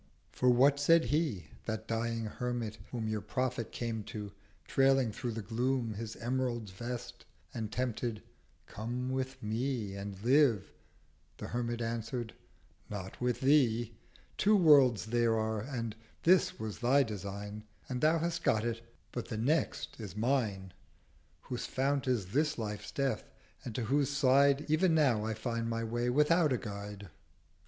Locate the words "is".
19.99-20.17, 22.07-22.31